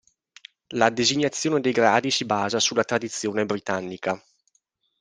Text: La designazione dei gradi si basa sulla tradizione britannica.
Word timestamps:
La 0.69 0.89
designazione 0.89 1.59
dei 1.61 1.71
gradi 1.71 2.09
si 2.09 2.25
basa 2.25 2.59
sulla 2.59 2.83
tradizione 2.83 3.45
britannica. 3.45 4.19